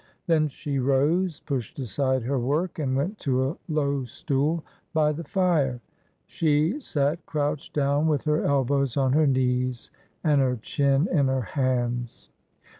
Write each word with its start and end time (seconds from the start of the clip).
Then 0.25 0.47
she 0.47 0.79
rose, 0.79 1.41
pushed 1.41 1.77
aside 1.77 2.23
her 2.23 2.39
work, 2.39 2.79
and 2.79 2.95
went 2.95 3.19
to 3.19 3.45
a 3.49 3.57
low 3.69 4.03
stool 4.05 4.63
by 4.95 5.11
the 5.11 5.23
fire. 5.23 5.79
She 6.25 6.79
sat 6.79 7.23
crouched 7.27 7.73
down, 7.75 8.07
with 8.07 8.23
her 8.23 8.43
elbows 8.43 8.97
on 8.97 9.13
her 9.13 9.27
knees 9.27 9.91
and 10.23 10.41
her 10.41 10.55
chin 10.59 11.07
in 11.11 11.27
her 11.27 11.41
hands. 11.43 12.31